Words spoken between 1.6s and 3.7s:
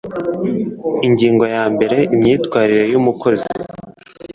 mbere Imyitwarire y umukozi